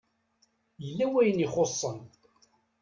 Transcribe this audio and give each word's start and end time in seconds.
Yella 0.85 1.05
wayen 1.11 1.39
i 1.39 1.45
ixuṣṣen. 1.47 1.99